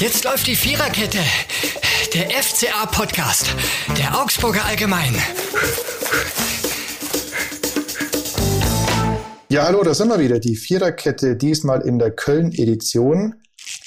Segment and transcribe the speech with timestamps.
[0.00, 1.18] Jetzt läuft die Viererkette.
[2.14, 3.54] Der FCA-Podcast.
[3.98, 5.14] Der Augsburger Allgemein.
[9.50, 10.38] Ja, hallo, da sind wir wieder.
[10.38, 13.34] Die Viererkette, diesmal in der Köln-Edition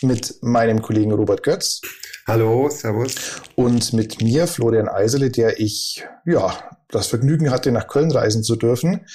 [0.03, 1.81] mit meinem Kollegen Robert Götz.
[2.27, 3.15] Hallo, servus.
[3.55, 8.55] Und mit mir, Florian Eisele, der ich, ja, das Vergnügen hatte, nach Köln reisen zu
[8.55, 9.07] dürfen.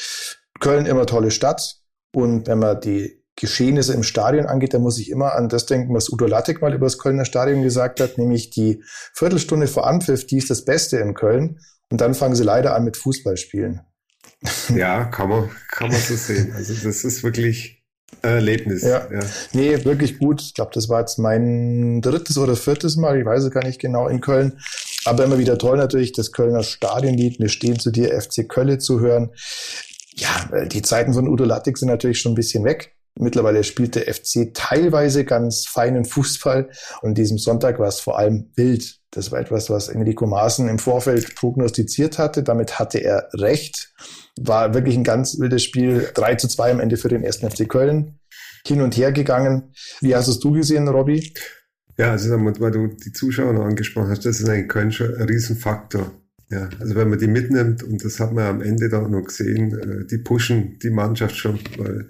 [0.58, 1.76] Köln immer tolle Stadt.
[2.12, 5.94] Und wenn man die Geschehnisse im Stadion angeht, da muss ich immer an das denken,
[5.94, 8.82] was Udo Lattek mal über das Kölner Stadion gesagt hat, nämlich die
[9.14, 11.60] Viertelstunde vor Anpfiff, die ist das Beste in Köln.
[11.90, 13.80] Und dann fangen sie leider an mit Fußballspielen.
[14.74, 16.52] Ja, kann man, kann man so sehen.
[16.54, 17.82] Also das ist wirklich
[18.22, 18.82] Erlebnis.
[18.82, 19.08] Ja.
[19.10, 19.20] ja.
[19.52, 20.40] Nee, wirklich gut.
[20.42, 23.80] Ich glaube, das war jetzt mein drittes oder viertes Mal, ich weiß es gar nicht
[23.80, 24.60] genau, in Köln.
[25.04, 29.00] Aber immer wieder toll natürlich, das Kölner Stadionlied, wir stehen zu dir, FC Kölle zu
[29.00, 29.30] hören.
[30.14, 32.96] Ja, die Zeiten von Udo Lattek sind natürlich schon ein bisschen weg.
[33.20, 36.70] Mittlerweile spielt der FC teilweise ganz feinen Fußball
[37.02, 38.98] und diesem Sonntag war es vor allem wild.
[39.10, 42.42] Das war etwas, was Enrico Maaßen im Vorfeld prognostiziert hatte.
[42.42, 43.92] Damit hatte er recht.
[44.38, 46.10] War wirklich ein ganz wildes Spiel.
[46.14, 48.20] 3 zu 2 am Ende für den ersten FC Köln.
[48.66, 49.72] Hin und her gegangen.
[50.00, 51.32] Wie hast es du gesehen, Robby?
[51.96, 55.22] Ja, also weil du die Zuschauer noch angesprochen hast, das ist in Köln schon ein
[55.22, 56.12] Riesenfaktor.
[56.50, 59.78] Ja, also wenn man die mitnimmt, und das hat man am Ende da noch gesehen,
[59.78, 62.08] äh, die pushen die Mannschaft schon, weil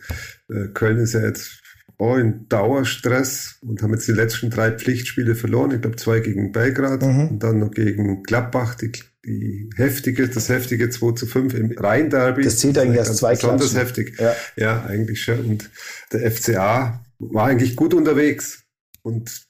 [0.49, 1.61] äh, Köln ist ja jetzt
[1.99, 5.73] auch in Dauerstress und haben jetzt die letzten drei Pflichtspiele verloren.
[5.73, 7.29] Ich glaube, zwei gegen Belgrad mhm.
[7.29, 8.93] und dann noch gegen Gladbach, die,
[9.25, 12.45] die heftige, das heftige 2 zu 5 im Rhein-Derby.
[12.45, 13.81] Das zählt eigentlich erst zwei Besonders Klatschen.
[13.81, 14.21] heftig.
[14.21, 14.35] Ja.
[14.55, 15.41] ja, eigentlich schon.
[15.41, 15.71] Und
[16.13, 18.63] der FCA war eigentlich gut unterwegs.
[19.09, 19.49] Und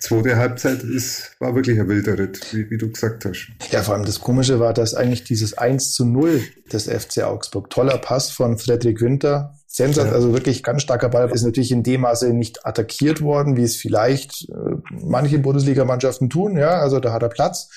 [0.00, 3.52] zweite Halbzeit ist, war wirklich ein wilder Ritt, wie, wie, du gesagt hast.
[3.70, 7.70] Ja, vor allem das Komische war, dass eigentlich dieses 1 zu 0 des FC Augsburg,
[7.70, 10.12] toller Pass von Frederik Winter, Sensat, ja.
[10.12, 13.74] also wirklich ganz starker Ball, ist natürlich in dem Maße nicht attackiert worden, wie es
[13.74, 17.70] vielleicht äh, manche Bundesligamannschaften tun, ja, also da hat er Platz.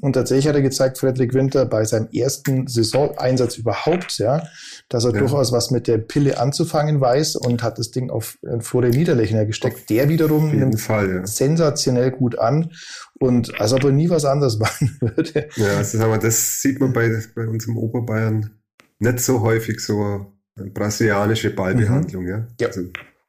[0.00, 4.42] Und tatsächlich hat er gezeigt, Frederik Winter bei seinem ersten Saisoneinsatz überhaupt, ja,
[4.88, 5.20] dass er ja.
[5.20, 9.46] durchaus was mit der Pille anzufangen weiß und hat das Ding auf äh, Florian Niederlechner
[9.46, 9.76] gesteckt.
[9.76, 11.24] Auf der wiederum nimmt Fall, ja.
[11.24, 12.72] sensationell gut an
[13.20, 15.48] und als ob er nie was anderes machen würde.
[15.54, 18.50] Ja, also wir, das sieht man bei, bei unserem Oberbayern
[18.98, 22.28] nicht so häufig so brasilianische Ballbehandlung, mhm.
[22.28, 22.46] ja.
[22.60, 22.66] ja.
[22.68, 22.82] Also,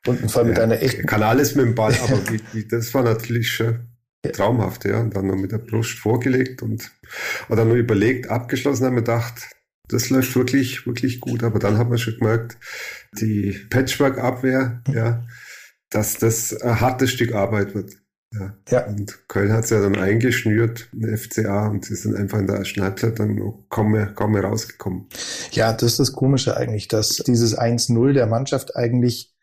[0.07, 1.07] und ein Fall mit einer echten.
[1.07, 3.87] Kann alles mit dem Ball, aber wie, wie, das war natürlich schon
[4.23, 4.31] ja.
[4.31, 4.99] traumhaft, ja.
[4.99, 6.91] Und dann noch mit der Brust vorgelegt und
[7.49, 9.49] oder nur überlegt, abgeschlossen, haben wir gedacht,
[9.87, 11.43] das läuft wirklich, wirklich gut.
[11.43, 12.57] Aber dann hat man schon gemerkt,
[13.13, 14.93] die Patchwork-Abwehr, mhm.
[14.93, 15.23] ja,
[15.89, 17.93] dass das ein hartes Stück Arbeit wird.
[18.39, 18.53] Ja.
[18.69, 18.87] ja.
[18.87, 22.57] Und Köln hat es ja dann eingeschnürt, eine FCA, und sie sind einfach in der
[22.57, 25.07] ersten Halbzeit dann kaum mehr, kaum mehr rausgekommen.
[25.51, 29.35] Ja, das ist das Komische eigentlich, dass dieses 1-0 der Mannschaft eigentlich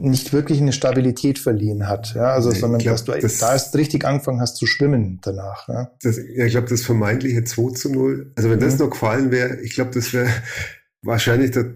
[0.00, 3.52] nicht wirklich eine Stabilität verliehen hat, ja, also nee, sondern glaub, dass du das, da
[3.52, 5.68] erst richtig angefangen hast zu schwimmen danach.
[5.68, 8.62] Ja, das, ja ich glaube, das vermeintliche 2 zu 0, also wenn mhm.
[8.62, 10.28] das noch gefallen wäre, ich glaube, das wäre
[11.02, 11.74] wahrscheinlich der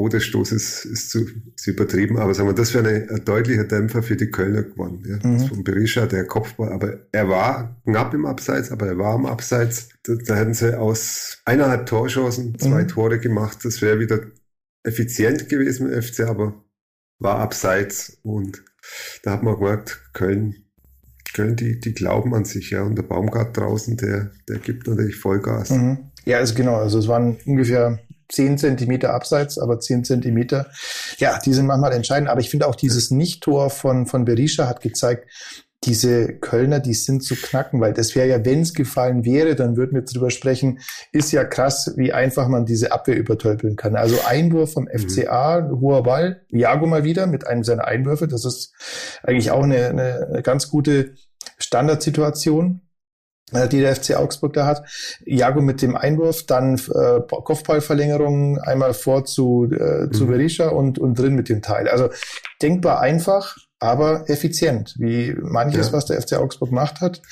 [0.00, 4.16] Todesstoß ist, zu, ist übertrieben, aber sagen wir, das wäre ein, ein deutlicher Dämpfer für
[4.16, 5.02] die Kölner geworden.
[5.06, 5.28] Ja.
[5.28, 5.40] Mhm.
[5.40, 9.90] Von Berisha, der Kopfball, aber er war knapp im Abseits, aber er war im Abseits.
[10.04, 12.88] Da, da hätten sie aus eineinhalb Torchancen zwei mhm.
[12.88, 13.58] Tore gemacht.
[13.62, 14.20] Das wäre wieder
[14.84, 16.64] effizient gewesen im FC, aber
[17.18, 18.64] war abseits und
[19.22, 20.64] da hat man gemerkt, Köln,
[21.34, 22.84] Köln, die, die glauben an sich, ja.
[22.84, 25.68] Und der Baumgart draußen, der, der gibt natürlich Vollgas.
[25.68, 26.10] Mhm.
[26.24, 27.98] Ja, also genau, also es waren ungefähr
[28.30, 30.66] 10 Zentimeter abseits, aber 10 Zentimeter,
[31.18, 32.28] ja, die sind manchmal entscheidend.
[32.28, 35.26] Aber ich finde auch dieses Nicht-Tor von, von Berisha hat gezeigt,
[35.84, 39.76] diese Kölner, die sind zu knacken, weil das wäre ja, wenn es gefallen wäre, dann
[39.76, 40.80] würden wir drüber sprechen,
[41.10, 43.96] ist ja krass, wie einfach man diese Abwehr übertölpeln kann.
[43.96, 45.80] Also Einwurf vom FCA, mhm.
[45.80, 48.74] hoher Ball, Jago mal wieder mit einem seiner Einwürfe, das ist
[49.22, 51.14] eigentlich auch eine, eine ganz gute
[51.58, 52.82] Standardsituation.
[53.52, 54.82] Äh, die der FC Augsburg da hat.
[55.24, 60.30] Jago mit dem Einwurf, dann äh, Kopfballverlängerung einmal vor zu, äh, zu mhm.
[60.30, 61.88] Berisha und, und drin mit dem Teil.
[61.88, 62.10] Also
[62.62, 65.92] denkbar einfach, aber effizient, wie manches, ja.
[65.94, 67.22] was der FC Augsburg gemacht hat.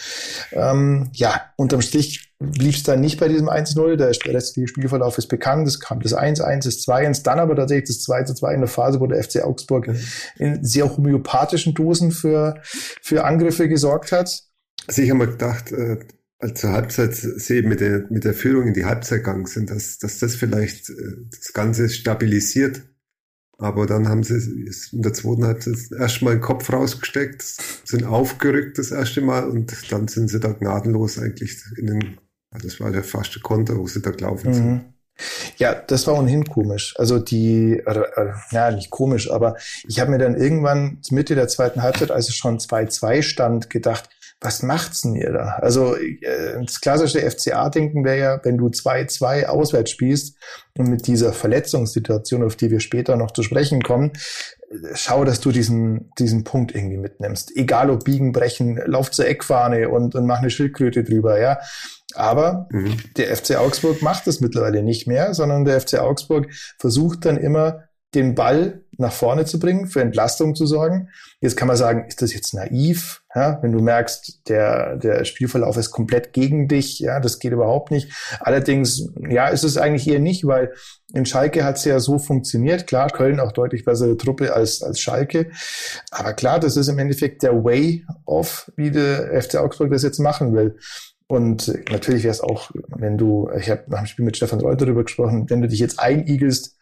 [0.52, 3.96] Ähm, ja, unterm Strich blieb es dann nicht bei diesem 1-0.
[3.96, 5.68] Der restliche Spielverlauf ist bekannt.
[5.68, 9.06] Es kam das 1-1, das 2-1, dann aber tatsächlich das 2-2 in der Phase, wo
[9.06, 10.00] der FC Augsburg mhm.
[10.38, 14.47] in sehr homöopathischen Dosen für, für Angriffe gesorgt hat.
[14.88, 15.98] Also ich habe mir gedacht, äh,
[16.38, 19.98] als zur Halbzeit sie mit der, mit der Führung in die Halbzeit gegangen sind, dass,
[19.98, 20.94] dass das vielleicht äh,
[21.30, 22.82] das Ganze stabilisiert.
[23.58, 28.92] Aber dann haben sie in der zweiten Halbzeit erstmal den Kopf rausgesteckt, sind aufgerückt das
[28.92, 32.18] erste Mal und dann sind sie da gnadenlos eigentlich in den,
[32.52, 34.66] das war ja fast Konter, wo sie da gelaufen sind.
[34.66, 34.80] Mhm.
[35.56, 36.94] Ja, das war ohnehin komisch.
[36.96, 39.56] Also die, oder, oder, ja, nicht komisch, aber
[39.88, 44.08] ich habe mir dann irgendwann Mitte der zweiten Halbzeit, als es schon 2-2 stand, gedacht,
[44.40, 45.58] was macht's denn ihr da?
[45.60, 50.36] Also äh, das klassische FCA-Denken wäre ja, wenn du 2-2 auswärts spielst
[50.76, 54.12] und mit dieser Verletzungssituation, auf die wir später noch zu sprechen kommen,
[54.94, 57.56] schau, dass du diesen, diesen Punkt irgendwie mitnimmst.
[57.56, 61.58] Egal ob biegen, brechen, lauf zur Eckfahne und, und mach eine Schildkröte drüber, ja.
[62.14, 62.96] Aber mhm.
[63.16, 66.48] der FC Augsburg macht das mittlerweile nicht mehr, sondern der FC Augsburg
[66.78, 71.08] versucht dann immer den Ball nach vorne zu bringen, für Entlastung zu sorgen.
[71.40, 73.22] Jetzt kann man sagen, ist das jetzt naiv?
[73.38, 77.92] Ja, wenn du merkst, der, der Spielverlauf ist komplett gegen dich, ja, das geht überhaupt
[77.92, 78.10] nicht.
[78.40, 80.72] Allerdings, ja, ist es eigentlich eher nicht, weil
[81.14, 82.88] in Schalke hat es ja so funktioniert.
[82.88, 85.52] Klar, Köln auch deutlich bessere Truppe als, als Schalke.
[86.10, 90.18] Aber klar, das ist im Endeffekt der Way of, wie der FC Augsburg das jetzt
[90.18, 90.76] machen will.
[91.28, 94.86] Und natürlich wäre es auch, wenn du, ich habe nach dem Spiel mit Stefan Reuter
[94.86, 96.76] darüber gesprochen, wenn du dich jetzt einigelst,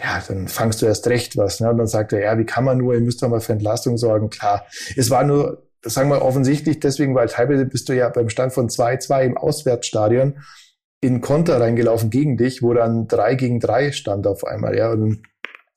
[0.00, 1.60] ja, dann fangst du erst recht was.
[1.60, 1.70] Ne?
[1.70, 3.96] Und dann sagt er, ja, wie kann man nur, ihr müsst doch mal für Entlastung
[3.96, 4.30] sorgen.
[4.30, 4.66] Klar,
[4.96, 8.68] es war nur, sagen wir offensichtlich, deswegen, weil teilweise bist du ja beim Stand von
[8.68, 10.38] 2-2 im Auswärtsstadion
[11.00, 14.76] in Konter reingelaufen gegen dich, wo dann 3 gegen 3 stand auf einmal.
[14.76, 15.22] Ja, und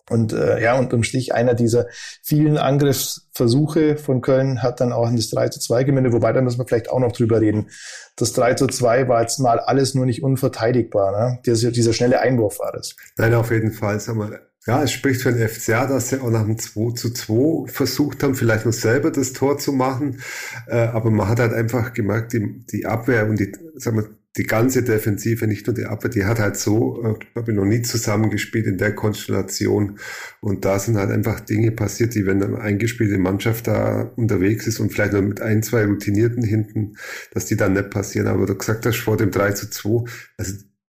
[0.10, 1.88] und äh, ja, unterm Strich einer dieser
[2.24, 6.42] vielen Angriffsversuche von Köln hat dann auch in das 3 zu 2 gemündet, wobei da
[6.42, 7.70] müssen wir vielleicht auch noch drüber reden.
[8.16, 11.12] Das 3 zu 2 war jetzt mal alles nur nicht unverteidigbar.
[11.12, 11.40] Ne?
[11.46, 12.96] Dieser, dieser schnelle Einwurf war das.
[13.18, 14.00] Nein, auf jeden Fall.
[14.00, 17.14] Sag mal, ja, es spricht für den FCA, dass sie auch nach dem 2 zu
[17.14, 20.20] 2 versucht haben, vielleicht noch selber das Tor zu machen.
[20.68, 24.44] Äh, aber man hat halt einfach gemerkt, die, die Abwehr und die, sagen wir, die
[24.44, 27.82] ganze Defensive, nicht nur die Abwehr, die hat halt so, äh, glaube ich, noch nie
[27.82, 30.00] zusammengespielt in der Konstellation.
[30.42, 34.82] Und da sind halt einfach Dinge passiert, die, wenn eine eingespielte Mannschaft da unterwegs ist
[34.82, 36.98] und vielleicht noch mit ein, zwei Routinierten hinten,
[37.34, 38.28] dass die dann nicht passieren.
[38.28, 40.04] Aber du gesagt hast vor dem 3 zu 2,
[40.38, 40.54] also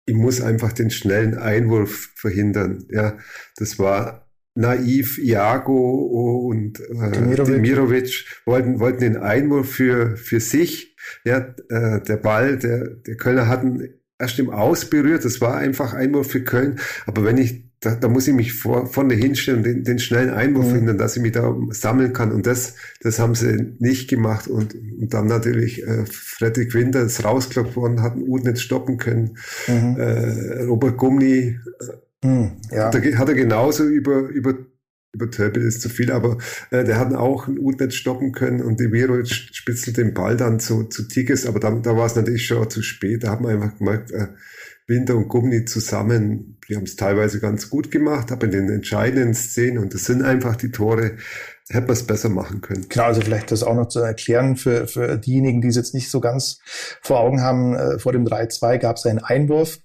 [0.09, 2.85] ich muss einfach den schnellen Einwurf verhindern.
[2.89, 3.17] Ja,
[3.57, 5.19] das war naiv.
[5.19, 7.45] Iago und äh, Demirovic.
[7.45, 13.47] Demirovic wollten, wollten den Einwurf für, für sich ja, äh, der Ball, der, der Kölner
[13.47, 15.25] hatten erst im Aus berührt.
[15.25, 16.79] Das war einfach Einwurf für Köln.
[17.05, 20.31] Aber wenn ich, da, da muss ich mich vor, vorne hinstellen und den, den schnellen
[20.31, 20.71] Einwurf mhm.
[20.71, 22.31] finden, dass ich mich da sammeln kann.
[22.31, 24.47] Und das, das haben sie nicht gemacht.
[24.47, 28.97] Und, und dann natürlich äh, Fredrik Winter ist rausgelockt worden, hat einen Ut nicht stoppen
[28.97, 29.37] können.
[29.67, 29.95] Mhm.
[29.97, 31.57] Äh, Robert Gumni
[32.21, 32.87] äh, mhm, ja.
[32.87, 34.55] hat, er, hat er genauso über, über
[35.11, 36.37] übertölpelt ist zu viel, aber
[36.69, 40.59] äh, der hat auch ein U-Netz stoppen können und die Vero spitzelt den Ball dann
[40.59, 43.23] zu, zu Tigges, aber da, da war es natürlich schon zu spät.
[43.23, 44.27] Da hat man einfach gemerkt, äh,
[44.89, 49.33] Winter und Gummi zusammen, die haben es teilweise ganz gut gemacht, aber in den entscheidenden
[49.33, 51.17] Szenen, und das sind einfach die Tore,
[51.69, 52.87] hätte man es besser machen können.
[52.89, 56.09] Genau, also vielleicht das auch noch zu erklären für, für diejenigen, die es jetzt nicht
[56.09, 56.59] so ganz
[57.01, 57.75] vor Augen haben.
[57.75, 59.79] Äh, vor dem 3-2 gab es einen Einwurf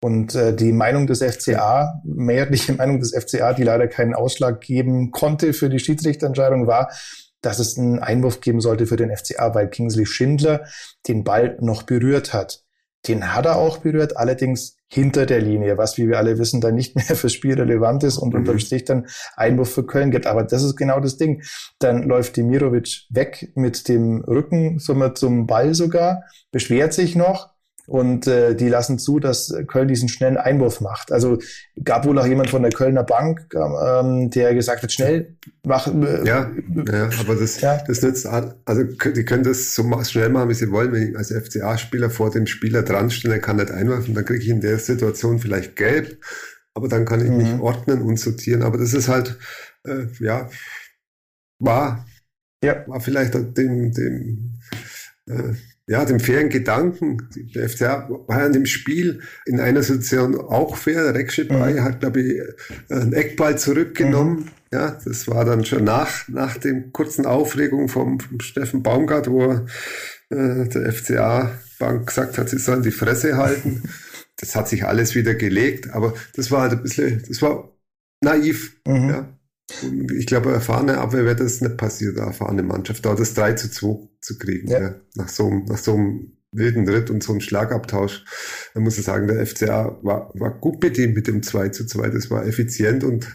[0.00, 5.10] und äh, die Meinung des FCA, mehrheitliche Meinung des FCA, die leider keinen Ausschlag geben
[5.10, 6.90] konnte für die Schiedsrichterentscheidung, war,
[7.40, 10.64] dass es einen Einwurf geben sollte für den FCA, weil Kingsley Schindler
[11.06, 12.64] den Ball noch berührt hat.
[13.06, 16.74] Den hat er auch berührt, allerdings hinter der Linie, was, wie wir alle wissen, dann
[16.74, 18.40] nicht mehr fürs Spiel relevant ist und mhm.
[18.40, 19.06] unterm Strich dann
[19.36, 20.26] Einwurf für Köln gibt.
[20.26, 21.42] Aber das ist genau das Ding.
[21.78, 27.50] Dann läuft Demirovic weg mit dem Rücken somit zum Ball sogar, beschwert sich noch,
[27.88, 31.10] und äh, die lassen zu, dass Köln diesen schnellen Einwurf macht.
[31.10, 31.38] Also
[31.82, 36.06] gab wohl auch jemand von der Kölner Bank, ähm, der gesagt hat, schnell machen.
[36.06, 36.50] Äh, ja,
[36.86, 37.82] ja, aber das, ja.
[37.86, 40.92] das nützt, also die können das so schnell machen, wie sie wollen.
[40.92, 44.42] Wenn ich als FCA-Spieler vor dem Spieler dran stehe, der kann nicht einwerfen, dann kriege
[44.42, 46.22] ich in der Situation vielleicht gelb,
[46.74, 47.36] aber dann kann ich mhm.
[47.38, 48.62] mich ordnen und sortieren.
[48.62, 49.38] Aber das ist halt,
[49.86, 50.50] äh, ja,
[51.58, 52.06] war,
[52.62, 52.86] ja.
[52.86, 54.58] war vielleicht dem, dem
[55.26, 55.54] äh,
[55.88, 57.28] ja, dem fairen Gedanken.
[57.54, 61.02] Der FCA war an dem Spiel in einer Situation auch fair.
[61.02, 61.82] Der Rekschipay mhm.
[61.82, 62.42] hat, glaube ich,
[62.90, 64.36] einen Eckball zurückgenommen.
[64.36, 64.48] Mhm.
[64.70, 69.50] Ja, das war dann schon nach, nach dem kurzen Aufregung vom, vom Steffen Baumgart, wo
[69.50, 73.82] äh, der FCA-Bank gesagt hat, sie sollen die Fresse halten.
[74.40, 77.72] Das hat sich alles wieder gelegt, aber das war halt ein bisschen, das war
[78.20, 78.76] naiv.
[78.86, 79.08] Mhm.
[79.08, 79.37] Ja.
[80.16, 83.70] Ich glaube, erfahrene Abwehr wäre das nicht passiert, eine erfahrene Mannschaft, da das 3 zu
[83.70, 84.80] 2 zu kriegen, ja.
[84.80, 88.24] Ja, nach, so, nach so einem wilden Ritt und so einem Schlagabtausch.
[88.74, 92.08] Da muss ich sagen, der FCA war, war gut bedient mit dem 2 zu 2.
[92.08, 93.26] Das war effizient und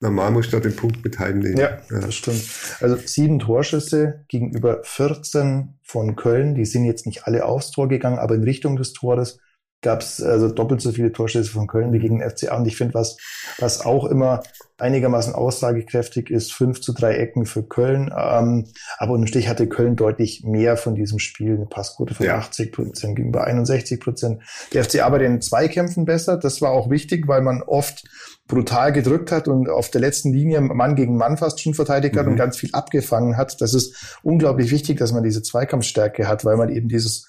[0.00, 1.58] normal muss da den Punkt mit heimnehmen.
[1.58, 2.42] Ja, ja, das stimmt.
[2.80, 6.54] Also sieben Torschüsse gegenüber 14 von Köln.
[6.54, 9.38] Die sind jetzt nicht alle aufs Tor gegangen, aber in Richtung des Tores.
[9.82, 12.56] Gab es also doppelt so viele Torschüsse von Köln wie gegen den FCA.
[12.56, 13.16] Und ich finde, was,
[13.58, 14.42] was auch immer
[14.78, 18.12] einigermaßen aussagekräftig ist, 5 zu 3 Ecken für Köln.
[18.16, 18.66] Ähm,
[18.98, 22.38] aber unterm Strich hatte Köln deutlich mehr von diesem Spiel, eine Passquote von ja.
[22.38, 24.42] 80 Prozent gegenüber 61 Prozent.
[24.72, 26.36] Der FCA bei den Zweikämpfen besser.
[26.36, 28.04] Das war auch wichtig, weil man oft
[28.48, 32.26] brutal gedrückt hat und auf der letzten Linie Mann gegen Mann fast schon verteidigt hat
[32.26, 32.32] mhm.
[32.32, 33.60] und ganz viel abgefangen hat.
[33.60, 37.28] Das ist unglaublich wichtig, dass man diese Zweikampfstärke hat, weil man eben dieses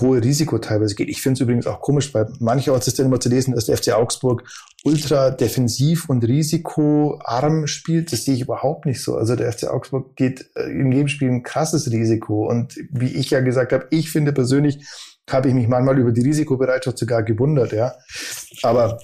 [0.00, 1.08] hohe Risiko teilweise geht.
[1.08, 3.76] Ich finde es übrigens auch komisch, weil mancherorts ist dann immer zu lesen, dass der
[3.76, 4.44] FC Augsburg
[4.84, 8.12] ultra defensiv und risikoarm spielt.
[8.12, 9.16] Das sehe ich überhaupt nicht so.
[9.16, 12.48] Also der FC Augsburg geht äh, in jedem Spiel ein krasses Risiko.
[12.48, 14.86] Und wie ich ja gesagt habe, ich finde persönlich,
[15.30, 17.94] habe ich mich manchmal über die Risikobereitschaft sogar gewundert, ja.
[18.62, 18.98] Aber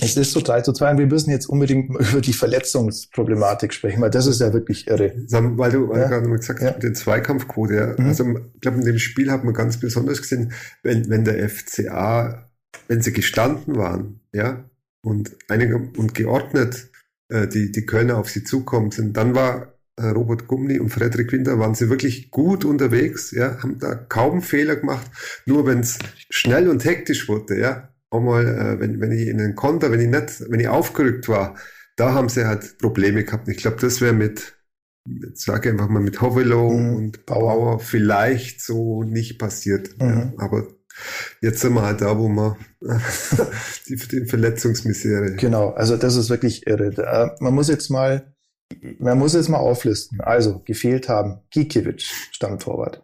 [0.00, 4.00] es ist so 3 zu 2 und wir müssen jetzt unbedingt über die Verletzungsproblematik sprechen,
[4.00, 5.12] weil das ist ja wirklich irre.
[5.30, 6.08] Weil du, weil ja?
[6.08, 6.78] gerade mal gesagt hast, ja.
[6.78, 7.86] den Zweikampfquote, ja.
[7.96, 8.08] Mhm.
[8.08, 12.50] also ich glaube, in dem Spiel hat man ganz besonders gesehen, wenn, wenn der FCA,
[12.88, 14.64] wenn sie gestanden waren, ja,
[15.02, 16.88] und einige und geordnet
[17.28, 21.30] äh, die, die Kölner auf sie zukommen sind, dann war äh, Robert Gumni und Frederik
[21.32, 25.06] Winter waren sie wirklich gut unterwegs, ja, haben da kaum Fehler gemacht.
[25.46, 25.98] Nur wenn es
[26.30, 30.00] schnell und hektisch wurde, ja, auch mal, äh, wenn, wenn ich in den Konter, wenn
[30.00, 31.56] ich nicht, wenn ich aufgerückt war,
[31.96, 33.48] da haben sie halt Probleme gehabt.
[33.48, 34.56] Ich glaube, das wäre mit,
[35.06, 36.96] jetzt sage einfach mal mit Hovelo mhm.
[36.96, 40.00] und Bauer vielleicht so nicht passiert.
[40.00, 40.08] Mhm.
[40.08, 40.68] Ja, aber
[41.40, 42.56] jetzt sind wir halt da, wo wir
[43.88, 45.34] die, die Verletzungsmisere.
[45.36, 47.36] Genau, also das ist wirklich irre.
[47.40, 48.34] Man muss jetzt mal,
[48.98, 50.20] man muss jetzt mal auflisten.
[50.20, 53.02] Also gefehlt haben Gikiewicz, Stammtorwart.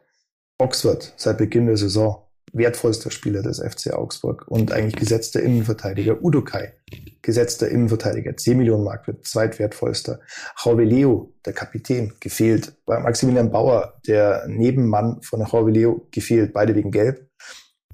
[0.59, 2.24] Oxford seit Beginn der Saison
[2.55, 6.23] wertvollster Spieler des FC Augsburg und eigentlich gesetzter Innenverteidiger.
[6.23, 6.75] Udo Kai,
[7.21, 10.21] gesetzter Innenverteidiger, 10 Millionen Mark wird zweitwertvollster.
[10.65, 12.75] Leo, der Kapitän, gefehlt.
[12.87, 17.29] Bei Maximilian Bauer, der Nebenmann von Leo, gefehlt, beide wegen Gelb.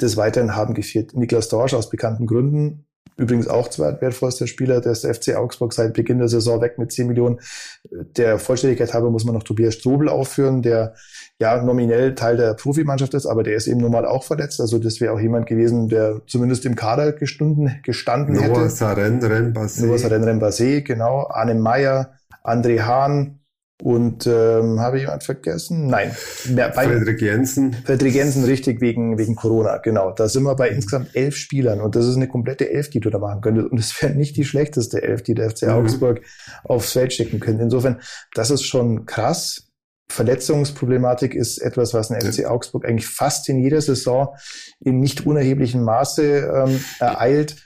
[0.01, 2.87] Des Weiteren haben gefehlt Niklas Dorsch aus bekannten Gründen,
[3.17, 7.41] Übrigens auch zweitwertvollster Spieler des FC Augsburg seit Beginn der Saison weg mit 10 Millionen.
[7.91, 10.95] Der Vollständigkeit halber muss man noch Tobias Strobel aufführen, der
[11.39, 14.61] ja nominell Teil der Profimannschaft ist, aber der ist eben normal auch verletzt.
[14.61, 18.71] Also das wäre auch jemand gewesen, der zumindest im Kader gestunden, gestanden Noah hätte.
[18.71, 19.87] Saren Renbase.
[19.87, 21.27] Noah Saren Renbase, genau.
[21.29, 22.13] Arne Meyer,
[22.45, 23.40] André Hahn,
[23.83, 25.87] und ähm, habe ich jemand vergessen?
[25.87, 26.15] Nein.
[26.55, 27.73] Bei, Frederik Jensen.
[27.73, 30.13] Frederik Jensen, richtig, wegen, wegen Corona, genau.
[30.13, 33.11] Da sind wir bei insgesamt elf Spielern und das ist eine komplette Elf, die du
[33.11, 33.71] da machen könntest.
[33.71, 35.71] Und es wäre nicht die schlechteste Elf, die der FC mhm.
[35.71, 36.21] Augsburg
[36.65, 37.63] aufs Feld schicken könnte.
[37.63, 38.01] Insofern,
[38.35, 39.67] das ist schon krass.
[40.11, 44.35] Verletzungsproblematik ist etwas, was ein FC Augsburg eigentlich fast in jeder Saison
[44.81, 47.57] in nicht unerheblichem Maße ähm, ereilt.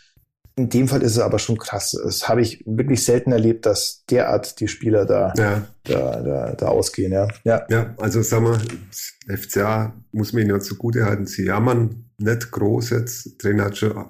[0.56, 1.98] In dem Fall ist es aber schon krass.
[2.00, 5.66] Das habe ich wirklich selten erlebt, dass derart die Spieler da, ja.
[5.82, 7.12] da, da, da ausgehen.
[7.12, 7.26] Ja.
[7.42, 7.66] Ja.
[7.68, 11.26] ja, also sagen wir, FCA muss man ihnen ja zugute halten.
[11.26, 13.40] Sie jammern nicht groß jetzt.
[13.40, 14.06] Trainer hat schon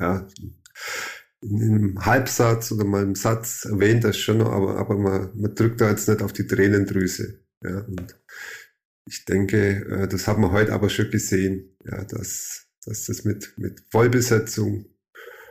[0.00, 0.26] ja,
[1.42, 5.80] in einem Halbsatz oder mal im Satz erwähnt das schon, aber, aber man, man drückt
[5.80, 7.40] da jetzt nicht auf die Tränendrüse.
[7.62, 8.16] Ja, und
[9.06, 13.54] ich denke, äh, das haben wir heute aber schon gesehen, ja, dass, dass das mit,
[13.58, 14.86] mit Vollbesetzung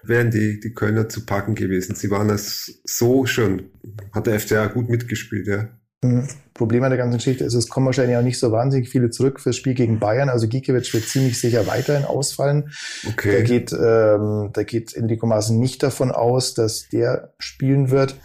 [0.04, 1.96] wären die, die Kölner zu packen gewesen.
[1.96, 3.70] Sie waren das so schon,
[4.12, 5.70] hat der FCA gut mitgespielt, ja.
[6.04, 6.28] Mhm.
[6.54, 9.40] Problem an der ganzen Geschichte ist, es kommen wahrscheinlich auch nicht so wahnsinnig viele zurück
[9.40, 10.30] fürs Spiel gegen Bayern.
[10.30, 12.72] Also Gikiewicz wird ziemlich sicher weiterhin ausfallen.
[13.08, 13.38] Okay.
[13.38, 18.16] Da geht, ähm, da geht Enrico Maaßen nicht davon aus, dass der spielen wird.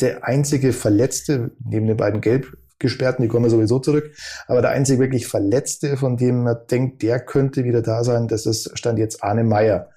[0.00, 4.12] Der einzige Verletzte, neben den beiden Gelb Gesperrten, die kommen sowieso zurück.
[4.46, 8.44] Aber der einzige wirklich Verletzte, von dem man denkt, der könnte wieder da sein, das
[8.44, 9.88] ist, stand jetzt Arne Meyer.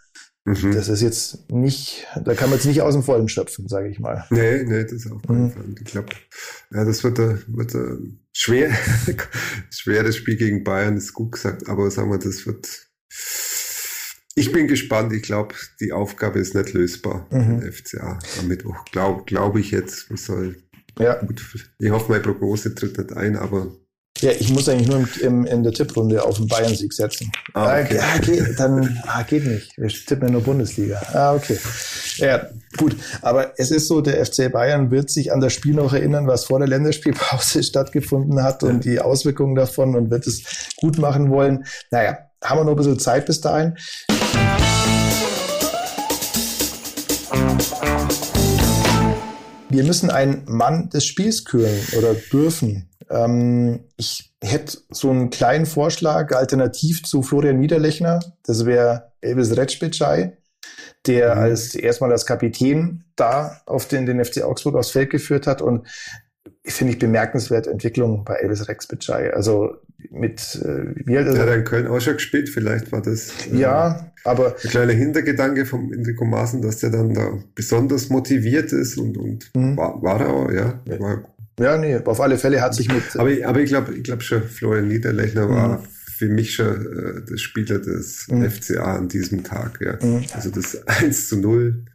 [0.46, 0.74] Mhm.
[0.74, 4.00] Das ist jetzt nicht, da kann man jetzt nicht aus dem Vollen schöpfen, sage ich
[4.00, 4.26] mal.
[4.30, 5.76] Nee, nee, das ist auch keinen mhm.
[5.84, 6.10] Ich glaube,
[6.72, 8.72] ja, das wird, ein, wird ein schwer,
[9.72, 12.68] schweres Spiel gegen Bayern, ist gut gesagt, aber sagen wir, das wird,
[14.36, 15.14] ich bin gespannt.
[15.14, 17.62] Ich glaube, die Aufgabe ist nicht lösbar mhm.
[17.62, 18.86] den FCA am Mittwoch.
[18.92, 20.10] Glaube glaub ich jetzt.
[20.16, 20.58] Soll
[21.00, 21.16] ja.
[21.24, 21.42] gut,
[21.80, 23.76] ich hoffe, meine Prognose tritt nicht ein, aber
[24.22, 27.32] ja, ich muss eigentlich nur im, im, in der Tipprunde auf den Bayern-Sieg setzen.
[27.54, 28.00] Ah, okay.
[28.00, 29.78] Ah, geht, dann ah, geht nicht.
[29.78, 31.02] Wir tippen ja nur Bundesliga.
[31.12, 31.60] Ah, okay.
[32.18, 32.96] Ja, gut.
[33.22, 36.46] Aber es ist so, der FC Bayern wird sich an das Spiel noch erinnern, was
[36.46, 40.44] vor der Länderspielpause stattgefunden hat und die Auswirkungen davon und wird es
[40.78, 41.66] gut machen wollen.
[41.92, 43.76] Naja, haben wir noch ein bisschen Zeit bis dahin.
[49.70, 52.90] Wir müssen einen Mann des Spiels küren oder dürfen.
[53.10, 58.20] Ähm, ich hätte so einen kleinen Vorschlag alternativ zu Florian Niederlechner.
[58.44, 60.38] Das wäre Elvis Retschbitschei,
[61.08, 61.42] der mhm.
[61.42, 65.88] als erstmal als Kapitän da auf den, den FC Augsburg aufs Feld geführt hat und
[66.64, 69.34] finde ich bemerkenswert Entwicklung bei Elvis Rexbitschei.
[69.34, 69.76] Also
[70.12, 73.58] mit äh, wie alt, hat er in Köln auch schon gespielt, vielleicht war das äh,
[73.58, 78.98] ja, aber ein kleiner Hintergedanke vom Enrico Maaßen, dass der dann da besonders motiviert ist
[78.98, 79.78] und, und mhm.
[79.78, 80.80] war, war er auch, ja.
[81.00, 81.24] War,
[81.60, 83.04] ja, nee, auf alle Fälle hat sich mit.
[83.16, 85.86] Aber, aber ich glaube, ich glaube schon, Florian Niederlechner war mhm.
[86.18, 88.50] für mich schon äh, der Spieler des mhm.
[88.50, 89.98] FCA an diesem Tag, ja.
[90.02, 90.26] Mhm.
[90.34, 91.86] Also das 1 zu 0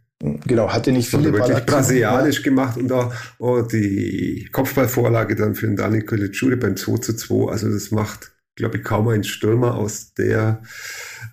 [0.45, 2.43] Genau, hatte nicht viele wirklich brasilianisch ja.
[2.43, 7.51] gemacht und auch oh, die Kopfballvorlage dann für den Dani Caligiuri beim 2 zu 2.
[7.51, 10.61] Also das macht, glaube ich, kaum ein Stürmer aus der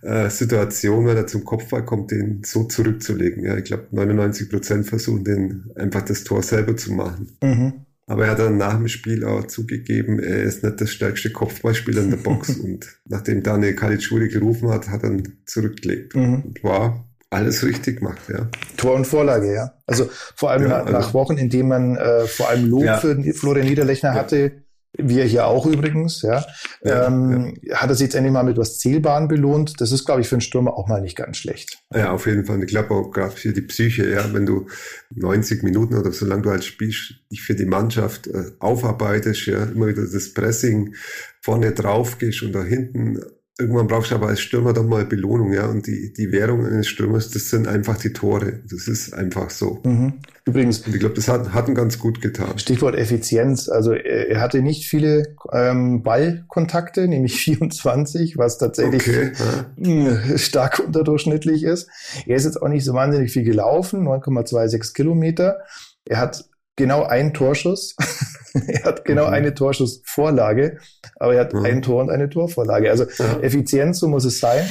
[0.03, 3.45] äh, Situation, wenn er zum Kopfball kommt, den so zurückzulegen.
[3.45, 7.37] Ja, ich glaube, 99 Prozent versuchen, den einfach das Tor selber zu machen.
[7.43, 7.85] Mhm.
[8.09, 12.03] Aber er hat dann nach dem Spiel auch zugegeben, er ist nicht das stärkste Kopfballspieler
[12.03, 12.57] in der Box.
[12.65, 16.17] und nachdem Daniel Caligiuri gerufen hat, hat er zurückgelegt.
[16.17, 16.43] Mhm.
[16.43, 18.49] Und war alles richtig macht, ja.
[18.79, 19.75] Tor und Vorlage, ja.
[19.87, 22.97] Also vor allem ja, also, nach Wochen, in denen man äh, vor allem Lob ja.
[22.97, 24.15] für Florian Niederlechner ja.
[24.15, 24.63] hatte,
[24.97, 26.45] wir hier auch übrigens, ja,
[26.83, 29.81] ähm, hat er sich jetzt endlich mal mit was Zählbaren belohnt.
[29.81, 31.79] Das ist, glaube ich, für einen Stürmer auch mal nicht ganz schlecht.
[31.95, 32.63] Ja, auf jeden Fall.
[32.63, 34.67] Ich glaube auch gerade für die Psyche, ja, wenn du
[35.15, 39.89] 90 Minuten oder solange du halt spielst, dich für die Mannschaft äh, aufarbeitest, ja, immer
[39.89, 40.95] wieder das Pressing
[41.43, 43.21] vorne drauf gehst und da hinten
[43.59, 45.67] irgendwann brauchst du aber als Stürmer doch mal Belohnung, ja.
[45.67, 48.61] Und die, die Währung eines Stürmers, das sind einfach die Tore.
[48.71, 49.81] Das ist einfach so.
[49.85, 50.15] Mhm.
[50.45, 50.81] Übrigens.
[50.81, 52.59] Und ich glaube, das hat, hat ihn ganz gut getan.
[52.59, 53.69] Stichwort Effizienz.
[53.69, 59.33] Also er, er hatte nicht viele ähm, Ballkontakte, nämlich 24, was tatsächlich okay,
[59.77, 60.39] ja.
[60.39, 61.91] stark unterdurchschnittlich ist.
[62.27, 65.59] Er ist jetzt auch nicht so wahnsinnig viel gelaufen, 9,26 Kilometer.
[66.05, 66.45] Er hat
[66.77, 67.97] genau einen Torschuss.
[68.69, 69.33] er hat genau mhm.
[69.33, 70.79] eine Torschussvorlage,
[71.19, 71.65] aber er hat mhm.
[71.65, 72.91] ein Tor und eine Torvorlage.
[72.91, 73.41] Also ja.
[73.41, 74.69] Effizienz, so muss es sein.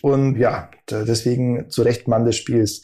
[0.00, 2.82] Und ja, deswegen zu Recht Mann des Spiels.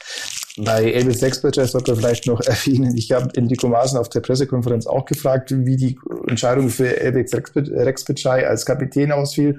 [0.59, 5.05] Bei Elvis Sexbridger sollte vielleicht noch erwähnen, ich habe Enrico Maaßen auf der Pressekonferenz auch
[5.05, 9.59] gefragt, wie die Entscheidung für Elvis Rexbridger als Kapitän ausfiel.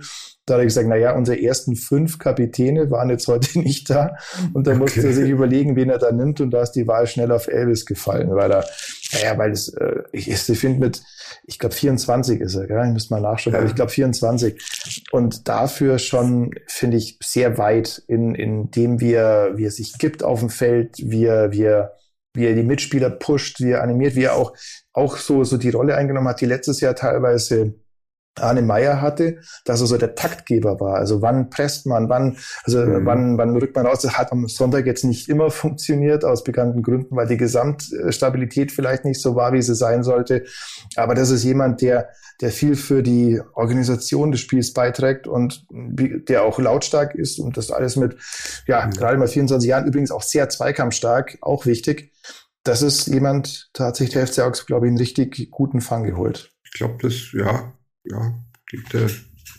[0.50, 4.16] Da hat er gesagt, na ja, unsere ersten fünf Kapitäne waren jetzt heute nicht da.
[4.54, 4.80] Und da okay.
[4.80, 6.42] musste er sich überlegen, wen er da nimmt.
[6.42, 8.66] Und da ist die Wahl schnell auf Elvis gefallen, weil er,
[9.14, 11.02] naja, weil es, äh, ich, ich finde mit,
[11.46, 13.60] ich glaube 24 ist er, ja, ich müsste mal nachschauen, ja.
[13.60, 14.60] aber ich glaube 24.
[15.12, 19.98] Und dafür schon, finde ich, sehr weit in, in dem, wie er, wie er sich
[19.98, 21.94] gibt auf dem Feld, wie er, wie er,
[22.34, 24.54] wie er die Mitspieler pusht, wie er animiert, wie er auch,
[24.94, 27.76] auch so, so die Rolle eingenommen hat, die letztes Jahr teilweise
[28.40, 30.96] Arne Meyer hatte, dass er so der Taktgeber war.
[30.96, 33.06] Also wann presst man, wann, also mhm.
[33.06, 34.02] wann, wann rückt man raus.
[34.02, 39.06] Das hat am Sonntag jetzt nicht immer funktioniert, aus bekannten Gründen, weil die Gesamtstabilität vielleicht
[39.06, 40.46] nicht so war, wie sie sein sollte.
[40.96, 42.10] Aber das ist jemand, der,
[42.42, 47.72] der viel für die Organisation des Spiels beiträgt und der auch lautstark ist und das
[47.72, 48.18] alles mit,
[48.68, 48.92] ja, mhm.
[48.92, 52.14] gerade mal 24 Jahren übrigens auch sehr zweikampfstark, auch wichtig.
[52.64, 56.52] Das ist jemand, tatsächlich der FC Augsburg, glaube ich, einen richtig guten Fang geholt.
[56.66, 58.34] Ich glaube, das, ja, ja,
[58.94, 59.10] der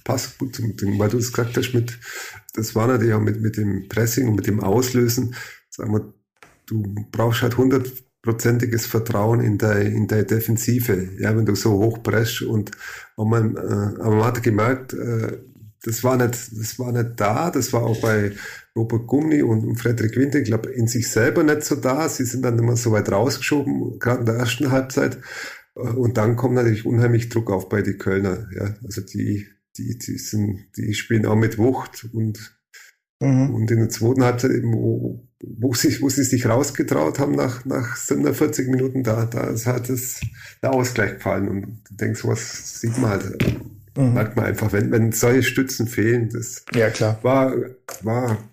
[0.05, 1.99] passt gut zum Ding, weil du es gesagt hast mit,
[2.55, 5.35] das war natürlich auch mit, mit dem Pressing und mit dem Auslösen,
[5.69, 6.15] sagen wir,
[6.67, 12.03] du brauchst halt hundertprozentiges Vertrauen in deine, in deine Defensive, ja, wenn du so hoch
[12.03, 12.71] presst und,
[13.17, 15.39] und man, äh, aber man hat gemerkt, äh,
[15.83, 18.33] das war nicht, das war nicht da, das war auch bei
[18.77, 22.09] Robert Gumni und Frederik Winter, ich glaube, in sich selber nicht so da.
[22.09, 25.19] Sie sind dann immer so weit rausgeschoben, gerade in der ersten Halbzeit.
[25.75, 28.49] Und dann kommt natürlich unheimlich Druck auf bei die Kölner.
[28.55, 32.59] Ja, also die, die, die sind, die spielen auch mit Wucht und,
[33.21, 33.55] mhm.
[33.55, 37.65] und in der zweiten Halbzeit eben, wo, wo sie, wo sie sich rausgetraut haben nach,
[37.65, 40.21] nach 47 Minuten, da, da ist halt das,
[40.63, 43.57] der Ausgleich gefallen und du denkst, was sieht man halt,
[43.97, 44.15] mhm.
[44.15, 47.19] merkt man einfach, wenn, wenn solche Stützen fehlen, das ja, klar.
[47.23, 47.55] war,
[48.03, 48.50] war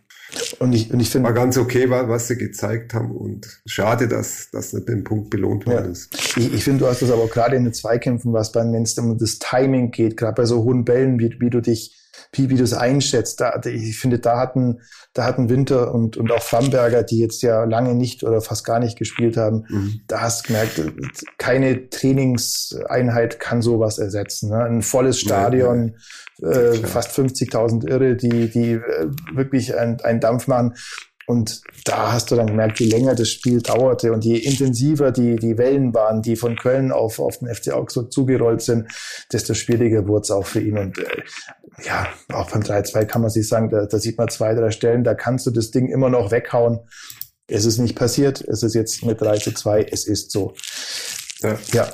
[0.60, 1.28] und ich, und ich finde.
[1.28, 5.66] War ganz okay, was sie gezeigt haben und schade, dass das nicht den Punkt belohnt
[5.66, 5.92] worden ja.
[5.92, 6.14] ist.
[6.38, 8.98] Ich, ich finde, du hast das aber gerade in den Zweikämpfen, was beim, wenn es
[8.98, 11.96] um das Timing geht, gerade bei so hohen Bällen, wie, wie du dich,
[12.32, 14.82] wie, wie du es einschätzt, da, ich finde, da hatten,
[15.14, 18.80] da hatten Winter und, und auch Framberger, die jetzt ja lange nicht oder fast gar
[18.80, 20.02] nicht gespielt haben, mhm.
[20.08, 20.82] da hast du gemerkt,
[21.38, 24.50] keine Trainingseinheit kann sowas ersetzen.
[24.50, 24.64] Ne?
[24.64, 25.96] Ein volles Stadion,
[26.38, 30.74] ja, äh, fast 50.000 Irre, die, die äh, wirklich einen Dampf machen.
[31.30, 35.36] Und da hast du dann gemerkt, je länger das Spiel dauerte und je intensiver die,
[35.36, 38.88] die Wellen waren, die von Köln auf, auf den FC Augsburg zugerollt sind,
[39.34, 40.78] desto schwieriger wurde es auch für ihn.
[40.78, 41.24] Und äh,
[41.84, 45.04] ja, auch beim 3-2 kann man sich sagen, da, da sieht man zwei, drei Stellen,
[45.04, 46.80] da kannst du das Ding immer noch weghauen.
[47.48, 50.54] Es ist nicht passiert, es ist jetzt mit 3 zu 2, es ist so.
[51.42, 51.58] Ja.
[51.74, 51.88] ja.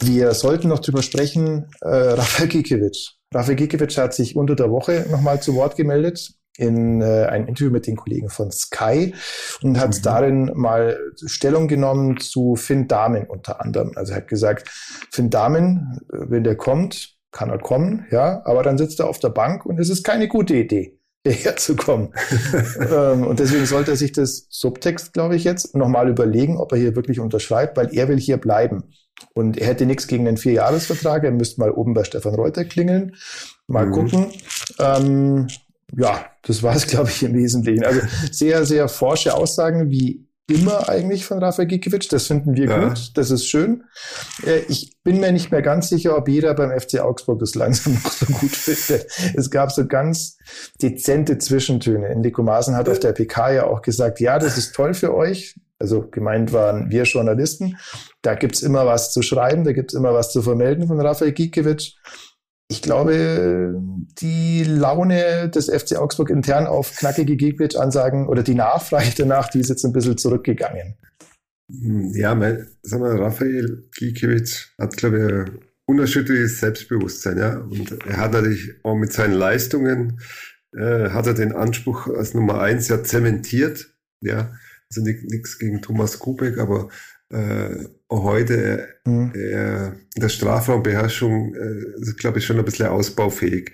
[0.00, 3.14] Wir sollten noch drüber sprechen, äh, Rafael Gikiewicz.
[3.34, 7.70] Rafael Gikiewicz hat sich unter der Woche nochmal zu Wort gemeldet in äh, einem Interview
[7.70, 9.14] mit den Kollegen von Sky
[9.62, 10.02] und hat mhm.
[10.02, 13.92] darin mal Stellung genommen zu Finn Dahmen unter anderem.
[13.94, 14.68] Also er hat gesagt,
[15.10, 19.18] Finn Dahmen, äh, wenn der kommt, kann er kommen, ja, aber dann sitzt er auf
[19.18, 22.12] der Bank und es ist keine gute Idee, hierher zu kommen.
[22.90, 26.78] ähm, und deswegen sollte er sich das Subtext, glaube ich, jetzt nochmal überlegen, ob er
[26.78, 28.84] hier wirklich unterschreibt, weil er will hier bleiben.
[29.34, 31.24] Und er hätte nichts gegen den Vierjahresvertrag.
[31.24, 33.16] Er müsste mal oben bei Stefan Reuter klingeln.
[33.66, 33.92] Mal mhm.
[33.92, 34.26] gucken.
[34.78, 35.48] Ähm,
[35.96, 37.84] ja, das war es, glaube ich, im Wesentlichen.
[37.84, 42.08] Also sehr, sehr forsche Aussagen, wie immer eigentlich von Rafael Gikiewicz.
[42.08, 42.88] Das finden wir ja.
[42.88, 43.12] gut.
[43.14, 43.84] Das ist schön.
[44.44, 47.94] Äh, ich bin mir nicht mehr ganz sicher, ob jeder beim FC Augsburg das langsam
[48.02, 49.06] noch so gut findet.
[49.36, 50.38] Es gab so ganz
[50.82, 52.08] dezente Zwischentöne.
[52.08, 55.54] Enrico Maaßen hat auf der PK ja auch gesagt, ja, das ist toll für euch.
[55.78, 57.76] Also gemeint waren wir Journalisten.
[58.22, 61.92] Da gibt's immer was zu schreiben, da gibt's immer was zu vermelden von Rafael Gikiewicz
[62.70, 63.80] ich glaube,
[64.20, 69.70] die Laune des FC Augsburg intern auf knackige Gegenwitsch-Ansagen oder die Nachfrage danach, die ist
[69.70, 70.94] jetzt ein bisschen zurückgegangen.
[71.70, 77.58] Ja, mein, sag mal, Raphael Gikiewicz hat, glaube ich, unerschütterliches Selbstbewusstsein, ja.
[77.58, 80.20] Und er hat natürlich auch mit seinen Leistungen,
[80.74, 84.52] äh, hat er den Anspruch als Nummer eins ja zementiert, ja.
[84.90, 86.88] Also nichts gegen Thomas Kubek, aber
[87.30, 89.32] äh, heute mhm.
[89.34, 93.72] äh, in der Strafraumbeherrschung, äh, glaube ich, schon ein bisschen ausbaufähig.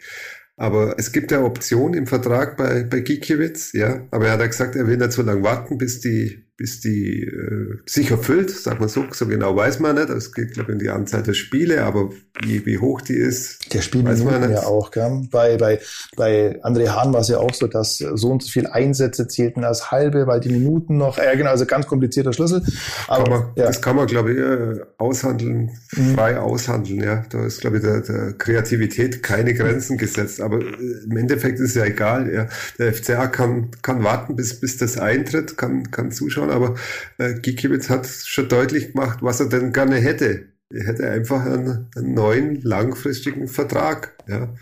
[0.57, 4.07] Aber es gibt ja Optionen im Vertrag bei, bei Gikiewicz, ja.
[4.11, 7.23] Aber er hat ja gesagt, er will nicht so lange warten, bis die bis die
[7.23, 10.09] äh, sich erfüllt, sagt man so, so genau weiß man nicht.
[10.11, 12.11] Es geht, glaube ich, um die Anzahl der Spiele, aber
[12.43, 14.91] wie, wie hoch die ist, der Spielminuten ja auch.
[14.91, 15.23] Gell?
[15.31, 15.81] Bei, bei,
[16.17, 19.65] bei André Hahn war es ja auch so, dass so und so viele Einsätze zählten
[19.65, 22.63] als halbe, weil die Minuten noch, äh, genau, also ganz komplizierter Schlüssel.
[23.09, 23.67] Aber, kann man, ja.
[23.67, 26.15] Das kann man, glaube ich, äh, aushandeln, mhm.
[26.15, 27.03] frei aushandeln.
[27.03, 30.41] Ja, Da ist, glaube ich, der, der Kreativität keine Grenzen gesetzt.
[30.41, 32.33] Aber äh, im Endeffekt ist ja egal.
[32.33, 32.49] Ja.
[32.79, 36.75] Der FCA kann, kann warten, bis, bis das eintritt, kann, kann zuschauen anschauen, aber
[37.19, 40.49] äh, Gikiewicz hat schon deutlich gemacht, was er denn gerne hätte.
[40.71, 44.17] Er hätte einfach einen, einen neuen langfristigen Vertrag.
[44.27, 44.55] Ja.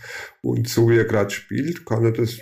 [0.43, 2.39] Und so wie er gerade spielt, kann er das,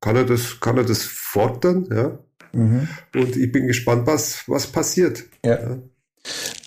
[0.00, 1.86] kann er das, kann er das fordern.
[1.90, 2.18] Ja.
[2.52, 2.88] Mhm.
[3.14, 5.24] Und ich bin gespannt, was, was passiert.
[5.44, 5.60] Ja.
[5.60, 5.78] ja.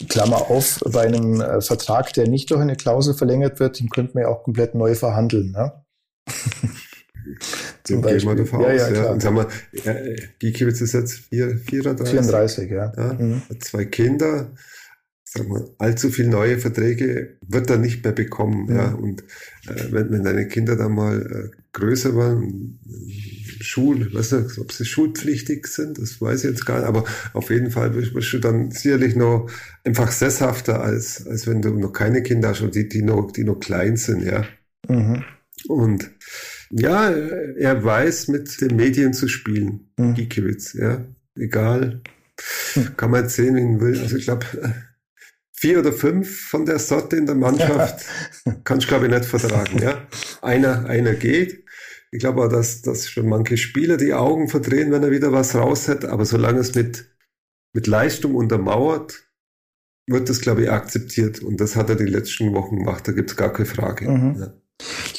[0.09, 4.15] Klammer auf, bei einem äh, Vertrag, der nicht durch eine Klausel verlängert wird, den könnten
[4.15, 5.51] wir ja auch komplett neu verhandeln.
[5.51, 5.85] Ne?
[7.85, 8.19] Zum Beispiel.
[8.19, 9.11] Gehen wir davon ja, aus, ja, ja.
[9.11, 9.47] Und sagen wir,
[9.85, 12.09] äh, Gikiewicz ist jetzt 4, 34.
[12.09, 12.93] 34, ja.
[12.97, 13.41] ja mhm.
[13.59, 14.51] Zwei Kinder,
[15.23, 18.67] sagen wir, allzu viel neue Verträge wird er nicht mehr bekommen.
[18.67, 18.75] Mhm.
[18.75, 18.93] Ja.
[18.93, 19.21] Und
[19.67, 22.79] äh, wenn, wenn deine Kinder dann mal äh, größer waren,
[23.61, 27.49] Schul, weiß nicht, ob sie schulpflichtig sind, das weiß ich jetzt gar nicht, aber auf
[27.49, 29.49] jeden Fall bist du dann sicherlich noch
[29.83, 33.43] einfach sesshafter, als, als wenn du noch keine Kinder hast und die, die noch, die
[33.43, 34.45] noch klein sind, ja.
[34.87, 35.23] Mhm.
[35.67, 36.11] Und
[36.71, 40.15] ja, er weiß, mit den Medien zu spielen, mhm.
[40.15, 41.05] Gikiewicz, ja.
[41.37, 42.01] Egal.
[42.75, 42.97] Mhm.
[42.97, 43.99] Kann man erzählen, wie ihn will.
[43.99, 44.45] Also ich glaube,
[45.51, 48.05] vier oder fünf von der Sorte in der Mannschaft
[48.63, 50.07] kannst du, glaube ich, nicht vertragen, ja.
[50.41, 51.63] Einer, einer geht.
[52.11, 55.55] Ich glaube auch, dass, dass schon manche Spieler die Augen verdrehen, wenn er wieder was
[55.55, 56.05] raus hat.
[56.05, 57.05] Aber solange es mit,
[57.73, 59.25] mit Leistung untermauert,
[60.07, 61.41] wird das, glaube ich, akzeptiert.
[61.41, 63.07] Und das hat er die letzten Wochen gemacht.
[63.07, 64.09] Da gibt es gar keine Frage.
[64.09, 64.39] Mhm.
[64.39, 64.53] Ja.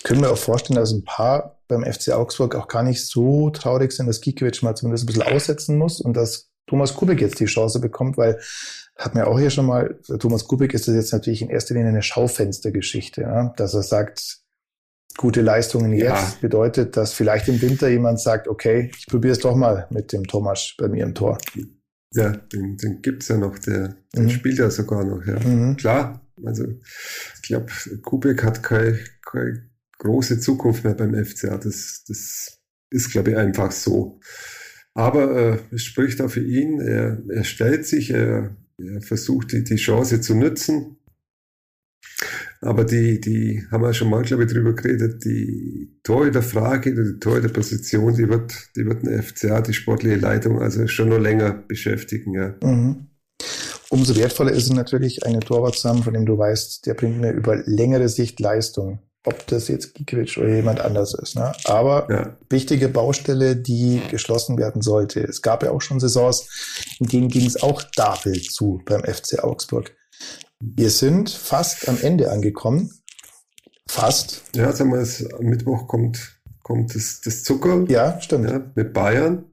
[0.06, 3.50] Ich könnte mir auch vorstellen, dass ein paar beim FC Augsburg auch gar nicht so
[3.50, 7.40] traurig sind, dass Gikiewicz mal zumindest ein bisschen aussetzen muss und dass Thomas Kubik jetzt
[7.40, 8.38] die Chance bekommt, weil
[8.96, 11.88] hat mir auch hier schon mal, Thomas Kubik ist das jetzt natürlich in erster Linie
[11.88, 13.52] eine Schaufenstergeschichte, ja?
[13.56, 14.42] dass er sagt,
[15.16, 16.34] gute Leistungen jetzt ja.
[16.40, 20.22] bedeutet, dass vielleicht im Winter jemand sagt, okay, ich probiere es doch mal mit dem
[20.28, 21.36] Thomas bei mir im Tor.
[22.14, 24.30] Ja, den, den gibt's ja noch, der, der mhm.
[24.30, 25.40] spielt ja sogar noch, ja.
[25.40, 25.76] Mhm.
[25.76, 27.66] Klar, also ich glaube,
[28.02, 31.58] Kubik hat keine, keine große Zukunft mehr beim FCA.
[31.58, 32.58] Das, das
[32.90, 34.20] ist, glaube ich, einfach so.
[34.94, 36.80] Aber äh, es spricht auch für ihn.
[36.80, 40.96] Er, er stellt sich, er, er versucht die, die Chance zu nutzen.
[42.62, 48.16] Aber die, die haben wir schon mal, glaube ich, drüber geredet, die Torhüterfrage, die Torhüterposition,
[48.16, 52.54] die wird, die wird eine FCA, die sportliche Leitung, also schon noch länger beschäftigen, ja.
[52.62, 53.08] Mhm.
[53.88, 57.20] Umso wertvoller ist es natürlich, einen Torwart zu haben, von dem du weißt, der bringt
[57.20, 58.98] mir über längere Sicht Leistung.
[59.26, 61.34] Ob das jetzt Gikiewicz oder jemand anders ist.
[61.34, 61.52] Ne?
[61.64, 62.36] Aber ja.
[62.48, 65.20] wichtige Baustelle, die geschlossen werden sollte.
[65.20, 66.48] Es gab ja auch schon Saisons,
[67.00, 69.96] in denen ging es auch dafür zu beim FC Augsburg.
[70.60, 72.92] Wir sind fast am Ende angekommen.
[73.88, 74.42] Fast.
[74.54, 77.84] Ja, sagen wir, es, am Mittwoch kommt, kommt das, das Zucker.
[77.88, 78.50] Ja, stimmt.
[78.50, 79.44] Ja, mit Bayern.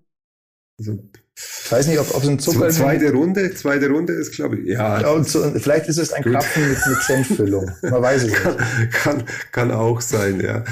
[0.80, 1.00] Also
[1.36, 2.78] ich weiß nicht, ob, ob es ein Zucker ist.
[2.78, 5.02] Zweite Runde, zweite Runde ist, glaube ich, ja.
[5.02, 6.34] ja und so, vielleicht ist es ein gut.
[6.34, 7.72] Krapfen mit, mit Senffüllung.
[7.82, 8.92] Man weiß es kann, nicht.
[8.92, 10.64] Kann, kann auch sein, ja.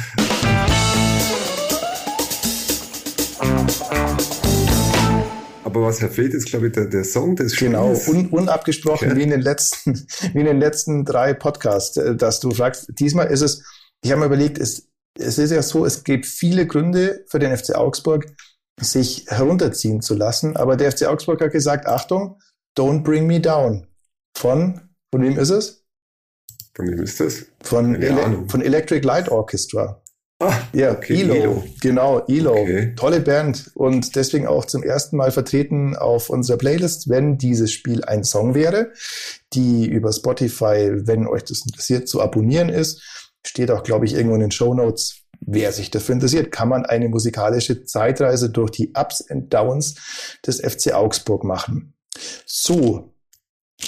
[5.64, 9.18] Aber was fehlt, ist, glaube ich, der, der Song des Genau, un, unabgesprochen okay.
[9.18, 12.88] wie in den letzten, wie in den letzten drei Podcasts, äh, dass du fragst.
[13.00, 13.64] Diesmal ist es,
[14.04, 17.56] ich habe mir überlegt, es, es ist ja so, es gibt viele Gründe für den
[17.56, 18.28] FC Augsburg,
[18.80, 20.56] sich herunterziehen zu lassen.
[20.56, 22.40] Aber der FC Augsburg hat gesagt, Achtung,
[22.78, 23.88] don't bring me down.
[24.38, 24.82] Von,
[25.12, 25.86] von wem ist es?
[26.76, 27.46] Von wem ist das?
[27.62, 30.02] Von, Ele von Electric Light Orchestra.
[30.42, 31.34] Ah, ja, okay, Elo.
[31.36, 31.64] Elo.
[31.82, 32.54] Genau, Elo.
[32.54, 32.96] Okay.
[32.96, 38.04] Tolle Band und deswegen auch zum ersten Mal vertreten auf unserer Playlist, wenn dieses Spiel
[38.06, 38.92] ein Song wäre,
[39.54, 43.04] die über Spotify, wenn euch das interessiert, zu abonnieren ist.
[43.46, 45.21] Steht auch, glaube ich, irgendwo in den Show Notes.
[45.44, 49.96] Wer sich dafür interessiert, kann man eine musikalische Zeitreise durch die Ups and Downs
[50.46, 51.96] des FC Augsburg machen.
[52.46, 53.16] So,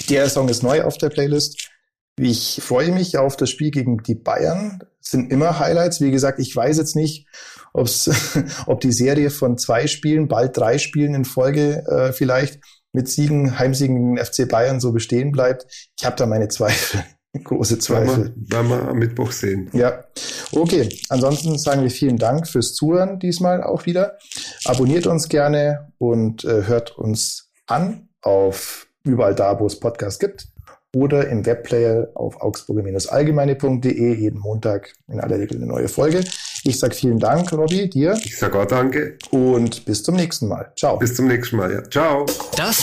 [0.08, 1.70] der Song ist neu auf der Playlist.
[2.18, 4.80] Ich freue mich auf das Spiel gegen die Bayern.
[5.00, 6.00] Das sind immer Highlights.
[6.00, 7.26] Wie gesagt, ich weiß jetzt nicht,
[7.72, 8.10] ob's,
[8.66, 12.60] ob die Serie von zwei Spielen, bald drei Spielen in Folge äh, vielleicht
[12.92, 15.66] mit Siegen, Heimsiegen FC Bayern so bestehen bleibt.
[15.98, 17.04] Ich habe da meine Zweifel.
[17.42, 18.32] Große Zweifel.
[18.36, 19.68] Werden wir, am Mittwoch sehen.
[19.72, 20.04] Ja.
[20.52, 20.88] Okay.
[21.08, 24.18] Ansonsten sagen wir vielen Dank fürs Zuhören diesmal auch wieder.
[24.64, 30.48] Abonniert uns gerne und äh, hört uns an auf überall da, wo es Podcasts gibt
[30.94, 36.24] oder im Webplayer auf augsburger-allgemeine.de jeden Montag in aller Regel eine neue Folge.
[36.62, 38.16] Ich sage vielen Dank, Robby, dir.
[38.24, 39.18] Ich sage auch danke.
[39.30, 40.72] Und bis zum nächsten Mal.
[40.78, 40.96] Ciao.
[40.98, 41.82] Bis zum nächsten Mal, ja.
[41.90, 42.24] Ciao.
[42.56, 42.82] Das